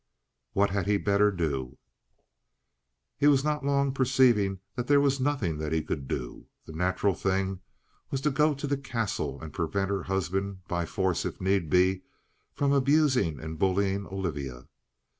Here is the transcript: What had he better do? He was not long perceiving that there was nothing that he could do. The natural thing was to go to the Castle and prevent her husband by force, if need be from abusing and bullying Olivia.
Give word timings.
What 0.53 0.71
had 0.71 0.87
he 0.87 0.97
better 0.97 1.29
do? 1.29 1.77
He 3.19 3.27
was 3.27 3.43
not 3.43 3.63
long 3.63 3.93
perceiving 3.93 4.59
that 4.73 4.87
there 4.87 4.99
was 4.99 5.19
nothing 5.19 5.59
that 5.59 5.71
he 5.73 5.83
could 5.83 6.07
do. 6.07 6.47
The 6.65 6.73
natural 6.73 7.13
thing 7.13 7.59
was 8.09 8.19
to 8.21 8.31
go 8.31 8.55
to 8.55 8.65
the 8.65 8.77
Castle 8.77 9.39
and 9.39 9.53
prevent 9.53 9.91
her 9.91 10.01
husband 10.01 10.65
by 10.67 10.87
force, 10.87 11.23
if 11.23 11.39
need 11.39 11.69
be 11.69 12.01
from 12.55 12.71
abusing 12.71 13.39
and 13.39 13.59
bullying 13.59 14.07
Olivia. 14.07 14.65